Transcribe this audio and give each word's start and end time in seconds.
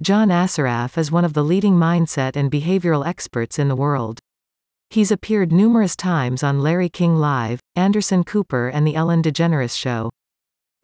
John 0.00 0.28
Assaraf 0.28 0.96
is 0.96 1.10
one 1.10 1.24
of 1.24 1.32
the 1.32 1.42
leading 1.42 1.74
mindset 1.74 2.36
and 2.36 2.52
behavioral 2.52 3.04
experts 3.04 3.58
in 3.58 3.66
the 3.66 3.74
world. 3.74 4.20
He's 4.90 5.10
appeared 5.10 5.50
numerous 5.50 5.96
times 5.96 6.44
on 6.44 6.62
Larry 6.62 6.88
King 6.88 7.16
Live, 7.16 7.58
Anderson 7.74 8.22
Cooper 8.22 8.68
and 8.68 8.86
The 8.86 8.94
Ellen 8.94 9.24
DeGeneres 9.24 9.76
Show. 9.76 10.08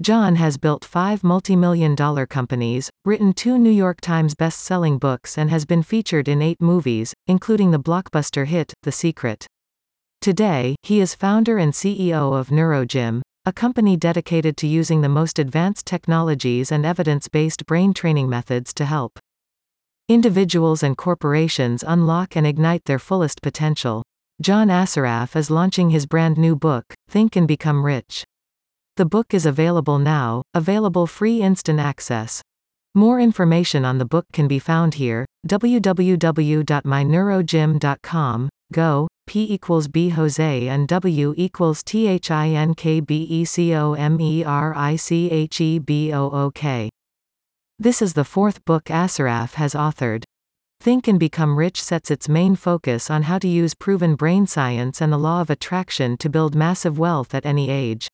John 0.03 0.35
has 0.35 0.59
built 0.59 0.85
five 0.85 1.23
multi-million 1.23 1.95
dollar 1.95 2.27
companies, 2.27 2.91
written 3.05 3.33
two 3.33 3.57
New 3.57 3.71
York 3.71 4.01
Times 4.01 4.35
best-selling 4.35 4.99
books 4.99 5.39
and 5.39 5.49
has 5.49 5.65
been 5.65 5.85
featured 5.85 6.27
in 6.27 6.43
eight 6.43 6.61
movies, 6.61 7.15
including 7.29 7.71
the 7.71 7.79
blockbuster 7.79 8.47
hit, 8.47 8.75
The 8.83 8.91
Secret. 8.91 9.47
Today, 10.21 10.75
he 10.83 11.01
is 11.01 11.15
founder 11.15 11.57
and 11.59 11.73
CEO 11.73 12.37
of 12.37 12.49
NeuroGym, 12.49 13.23
a 13.47 13.53
company 13.53 13.95
dedicated 13.95 14.57
to 14.57 14.67
using 14.67 15.03
the 15.03 15.09
most 15.09 15.39
advanced 15.39 15.85
technologies 15.85 16.73
and 16.73 16.87
evidence-based 16.87 17.67
brain 17.67 17.93
training 17.93 18.27
methods 18.27 18.73
to 18.73 18.87
help 18.87 19.19
individuals 20.09 20.83
and 20.83 20.97
corporations 20.97 21.85
unlock 21.87 22.37
and 22.37 22.47
ignite 22.47 22.87
their 22.87 22.99
fullest 22.99 23.43
potential. 23.43 24.03
John 24.41 24.69
Assaraf 24.69 25.37
is 25.37 25.51
launching 25.51 25.91
his 25.91 26.07
brand 26.07 26.39
new 26.39 26.57
book, 26.57 26.95
Think 27.09 27.37
and 27.37 27.47
Become 27.47 27.85
Rich. 27.85 28.25
The 28.97 29.05
book 29.05 29.35
is 29.35 29.45
available 29.45 29.99
now, 29.99 30.43
available 30.55 31.07
free 31.07 31.43
instant 31.43 31.81
access. 31.81 32.41
More 32.95 33.21
information 33.21 33.85
on 33.85 33.99
the 33.99 34.05
book 34.05 34.25
can 34.33 34.49
be 34.49 34.59
found 34.59 34.95
here, 34.95 35.27
www.myneurogym.com, 35.49 38.49
go, 38.73 39.09
P 39.27 39.53
equals 39.53 39.89
B 39.89 40.11
Jose 40.11 40.69
and 40.69 40.87
W 40.89 41.35
equals 41.37 41.83
T 41.83 42.07
H 42.07 42.31
I 42.31 42.49
N 42.51 42.75
K 42.75 43.01
B 43.01 43.23
E 43.23 43.45
C 43.45 43.75
O 43.75 43.95
M 43.95 44.21
E 44.21 44.45
R 44.45 44.75
I 44.77 44.97
C 44.97 45.31
H 45.31 45.61
E 45.61 45.79
B 45.79 46.13
O 46.13 46.31
O 46.31 46.51
K. 46.51 46.91
This 47.79 48.01
is 48.01 48.15
the 48.15 48.25
fourth 48.25 48.65
book 48.65 48.85
Assaraf 48.85 49.55
has 49.55 49.75
authored. 49.75 50.25
Think 50.81 51.09
and 51.09 51.19
Become 51.19 51.57
Rich 51.57 51.83
sets 51.83 52.11
its 52.11 52.29
main 52.29 52.57
focus 52.57 53.11
on 53.11 53.23
how 53.23 53.39
to 53.39 53.49
use 53.49 53.75
proven 53.75 54.15
brain 54.17 54.47
science 54.47 55.01
and 55.01 55.13
the 55.13 55.19
law 55.19 55.41
of 55.41 55.51
attraction 55.51 56.17
to 56.19 56.29
build 56.29 56.55
massive 56.55 56.99
wealth 56.99 57.35
at 57.35 57.47
any 57.47 57.71
age. 57.71 58.09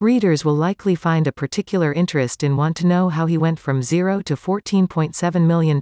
Readers 0.00 0.44
will 0.44 0.54
likely 0.54 0.94
find 0.94 1.26
a 1.26 1.32
particular 1.32 1.92
interest 1.92 2.42
in 2.42 2.56
want 2.56 2.76
to 2.76 2.86
know 2.86 3.08
how 3.08 3.26
he 3.26 3.36
went 3.36 3.58
from 3.58 3.82
zero 3.82 4.20
to 4.20 4.36
$14.7 4.36 5.46
million 5.46 5.80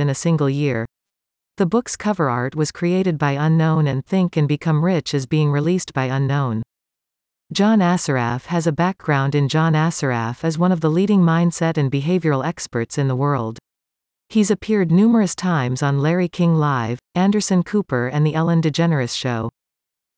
in 0.00 0.08
a 0.08 0.14
single 0.14 0.48
year. 0.48 0.86
The 1.58 1.64
book's 1.64 1.96
cover 1.96 2.28
art 2.28 2.54
was 2.54 2.70
created 2.70 3.16
by 3.16 3.32
Unknown 3.32 3.86
and 3.86 4.04
Think 4.04 4.36
and 4.36 4.46
Become 4.46 4.84
Rich 4.84 5.14
is 5.14 5.24
being 5.24 5.50
released 5.50 5.94
by 5.94 6.04
Unknown. 6.04 6.62
John 7.50 7.78
Assaraf 7.78 8.46
has 8.46 8.66
a 8.66 8.72
background 8.72 9.34
in 9.34 9.48
John 9.48 9.72
Assaraf 9.72 10.44
as 10.44 10.58
one 10.58 10.70
of 10.70 10.82
the 10.82 10.90
leading 10.90 11.20
mindset 11.20 11.78
and 11.78 11.90
behavioral 11.90 12.44
experts 12.44 12.98
in 12.98 13.08
the 13.08 13.16
world. 13.16 13.58
He's 14.28 14.50
appeared 14.50 14.92
numerous 14.92 15.34
times 15.34 15.82
on 15.82 16.00
Larry 16.00 16.28
King 16.28 16.56
Live, 16.56 16.98
Anderson 17.14 17.62
Cooper 17.62 18.08
and 18.08 18.26
The 18.26 18.34
Ellen 18.34 18.60
DeGeneres 18.60 19.16
Show. 19.16 19.48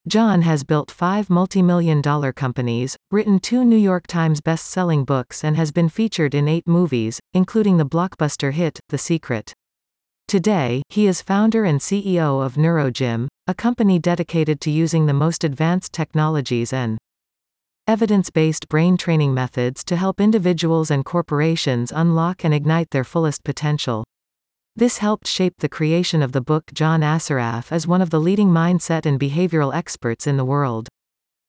John 0.09 0.41
has 0.41 0.65
built 0.65 0.91
five 0.91 1.29
multi-million 1.29 2.01
dollar 2.01 2.33
companies, 2.33 2.97
written 3.11 3.39
two 3.39 3.63
New 3.63 3.77
York 3.77 4.07
Times 4.07 4.41
best-selling 4.41 5.05
books 5.05 5.45
and 5.45 5.55
has 5.55 5.71
been 5.71 5.87
featured 5.87 6.35
in 6.35 6.49
eight 6.49 6.67
movies, 6.67 7.21
including 7.33 7.77
the 7.77 7.85
blockbuster 7.85 8.51
hit, 8.51 8.81
The 8.89 8.97
Secret. 8.97 9.53
Today, 10.29 10.83
he 10.89 11.07
is 11.07 11.23
founder 11.23 11.65
and 11.65 11.79
CEO 11.79 12.45
of 12.45 12.53
NeuroGym, 12.53 13.29
a 13.47 13.55
company 13.55 13.97
dedicated 13.97 14.61
to 14.61 14.69
using 14.69 15.07
the 15.07 15.13
most 15.15 15.43
advanced 15.43 15.91
technologies 15.91 16.71
and 16.71 16.99
evidence-based 17.87 18.69
brain 18.69 18.95
training 18.95 19.33
methods 19.33 19.83
to 19.85 19.95
help 19.95 20.21
individuals 20.21 20.91
and 20.91 21.03
corporations 21.03 21.91
unlock 21.91 22.45
and 22.45 22.53
ignite 22.53 22.91
their 22.91 23.03
fullest 23.03 23.43
potential. 23.43 24.03
This 24.75 24.99
helped 24.99 25.25
shape 25.25 25.55
the 25.57 25.67
creation 25.67 26.21
of 26.21 26.31
the 26.31 26.41
book 26.41 26.65
John 26.75 27.01
Assaraf 27.01 27.71
is 27.71 27.87
one 27.87 28.03
of 28.03 28.11
the 28.11 28.21
leading 28.21 28.49
mindset 28.49 29.07
and 29.07 29.19
behavioral 29.19 29.73
experts 29.73 30.27
in 30.27 30.37
the 30.37 30.45
world. 30.45 30.87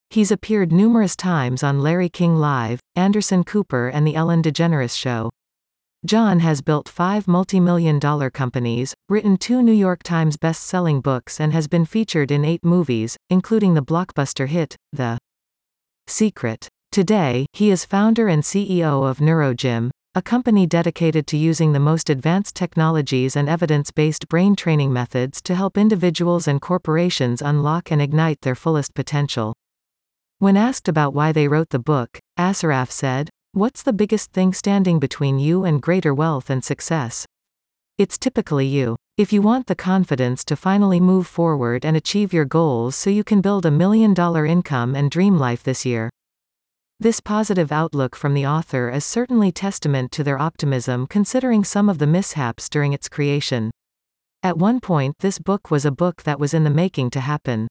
He's 0.08 0.32
appeared 0.32 0.72
numerous 0.72 1.16
times 1.16 1.62
on 1.62 1.82
Larry 1.82 2.08
King 2.08 2.36
Live, 2.36 2.80
Anderson 2.96 3.44
Cooper 3.44 3.88
and 3.88 4.06
The 4.06 4.14
Ellen 4.14 4.42
DeGeneres 4.42 4.96
Show. 4.96 5.28
John 6.06 6.40
has 6.40 6.62
built 6.62 6.88
five 6.88 7.28
multi-million 7.28 7.98
dollar 7.98 8.30
companies, 8.30 8.94
written 9.10 9.36
two 9.36 9.60
New 9.60 9.70
York 9.72 10.02
Times 10.02 10.38
best-selling 10.38 11.02
books 11.02 11.38
and 11.38 11.52
has 11.52 11.68
been 11.68 11.84
featured 11.84 12.30
in 12.30 12.42
eight 12.42 12.64
movies, 12.64 13.18
including 13.28 13.74
the 13.74 13.82
blockbuster 13.82 14.48
hit, 14.48 14.76
The 14.94 15.18
Secret. 16.06 16.68
Today, 16.90 17.44
he 17.52 17.70
is 17.70 17.84
founder 17.84 18.28
and 18.28 18.42
CEO 18.42 19.08
of 19.08 19.18
NeuroGym, 19.18 19.90
a 20.14 20.22
company 20.22 20.66
dedicated 20.66 21.26
to 21.26 21.36
using 21.36 21.72
the 21.74 21.78
most 21.78 22.08
advanced 22.08 22.56
technologies 22.56 23.36
and 23.36 23.46
evidence-based 23.46 24.26
brain 24.28 24.56
training 24.56 24.94
methods 24.94 25.42
to 25.42 25.54
help 25.54 25.76
individuals 25.76 26.48
and 26.48 26.62
corporations 26.62 27.42
unlock 27.42 27.92
and 27.92 28.00
ignite 28.00 28.40
their 28.40 28.54
fullest 28.54 28.94
potential. 28.94 29.52
When 30.38 30.56
asked 30.56 30.88
about 30.88 31.12
why 31.12 31.32
they 31.32 31.46
wrote 31.46 31.68
the 31.68 31.78
book, 31.78 32.18
Assaraf 32.38 32.90
said, 32.90 33.28
What's 33.52 33.82
the 33.82 33.92
biggest 33.92 34.30
thing 34.30 34.52
standing 34.52 35.00
between 35.00 35.40
you 35.40 35.64
and 35.64 35.82
greater 35.82 36.14
wealth 36.14 36.50
and 36.50 36.62
success? 36.62 37.26
It's 37.98 38.16
typically 38.16 38.64
you. 38.64 38.94
If 39.16 39.32
you 39.32 39.42
want 39.42 39.66
the 39.66 39.74
confidence 39.74 40.44
to 40.44 40.54
finally 40.54 41.00
move 41.00 41.26
forward 41.26 41.84
and 41.84 41.96
achieve 41.96 42.32
your 42.32 42.44
goals 42.44 42.94
so 42.94 43.10
you 43.10 43.24
can 43.24 43.40
build 43.40 43.66
a 43.66 43.70
million 43.72 44.14
dollar 44.14 44.46
income 44.46 44.94
and 44.94 45.10
dream 45.10 45.36
life 45.36 45.64
this 45.64 45.84
year. 45.84 46.10
This 47.00 47.18
positive 47.18 47.72
outlook 47.72 48.14
from 48.14 48.34
the 48.34 48.46
author 48.46 48.88
is 48.88 49.04
certainly 49.04 49.50
testament 49.50 50.12
to 50.12 50.22
their 50.22 50.38
optimism 50.38 51.08
considering 51.08 51.64
some 51.64 51.88
of 51.88 51.98
the 51.98 52.06
mishaps 52.06 52.68
during 52.68 52.92
its 52.92 53.08
creation. 53.08 53.72
At 54.44 54.58
one 54.58 54.78
point, 54.78 55.16
this 55.18 55.40
book 55.40 55.72
was 55.72 55.84
a 55.84 55.90
book 55.90 56.22
that 56.22 56.38
was 56.38 56.54
in 56.54 56.62
the 56.62 56.70
making 56.70 57.10
to 57.10 57.20
happen. 57.20 57.66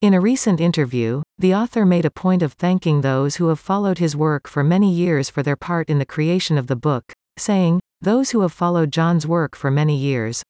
In 0.00 0.14
a 0.14 0.22
recent 0.22 0.58
interview, 0.58 1.22
the 1.38 1.54
author 1.54 1.84
made 1.84 2.06
a 2.06 2.10
point 2.10 2.42
of 2.42 2.54
thanking 2.54 3.02
those 3.02 3.36
who 3.36 3.48
have 3.48 3.60
followed 3.60 3.98
his 3.98 4.16
work 4.16 4.48
for 4.48 4.64
many 4.64 4.90
years 4.90 5.28
for 5.28 5.42
their 5.42 5.56
part 5.56 5.90
in 5.90 5.98
the 5.98 6.06
creation 6.06 6.56
of 6.56 6.66
the 6.66 6.76
book, 6.76 7.12
saying, 7.36 7.78
Those 8.00 8.30
who 8.30 8.40
have 8.40 8.54
followed 8.54 8.90
John's 8.90 9.26
work 9.26 9.54
for 9.54 9.70
many 9.70 9.96
years. 9.96 10.42